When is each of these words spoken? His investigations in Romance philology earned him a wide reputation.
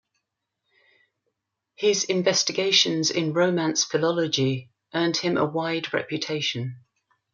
His 1.75 2.05
investigations 2.05 3.11
in 3.11 3.33
Romance 3.33 3.83
philology 3.83 4.71
earned 4.95 5.17
him 5.17 5.37
a 5.37 5.45
wide 5.45 5.93
reputation. 5.93 6.79